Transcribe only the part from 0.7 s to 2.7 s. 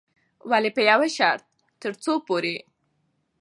په يوه شرط، ترڅو پورې